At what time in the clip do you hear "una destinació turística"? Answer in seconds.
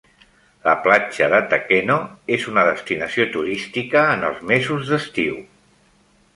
2.53-4.05